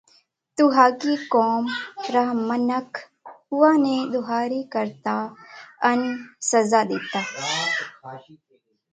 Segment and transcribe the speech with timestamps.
[0.55, 1.63] تو ۿاڳي قُوم
[2.13, 2.91] را منک
[3.51, 5.15] اُوئا نئہ ۮوھاري ڪرتا
[5.89, 5.99] ان
[6.49, 7.21] سزا ۮيتا۔